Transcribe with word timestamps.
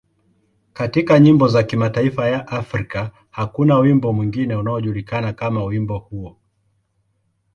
Katika 0.73 1.19
nyimbo 1.19 1.47
za 1.47 1.67
mataifa 1.77 2.27
ya 2.29 2.47
Afrika, 2.47 3.11
hakuna 3.31 3.77
wimbo 3.77 4.13
mwingine 4.13 4.55
unaojulikana 4.55 5.33
kama 5.33 5.63
wimbo 5.63 5.97
huo. 5.97 6.37